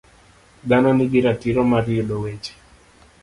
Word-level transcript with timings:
Dhano 0.69 0.89
nigi 0.97 1.19
ratiro 1.25 1.61
mar 1.71 1.85
yudo 1.95 2.15
weche. 2.23 2.53